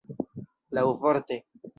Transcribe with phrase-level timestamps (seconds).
[0.77, 1.39] laŭvorte